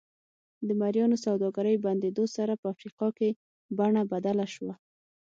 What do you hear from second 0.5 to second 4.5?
د مریانو سوداګرۍ بندېدو سره په افریقا کې بڼه بدله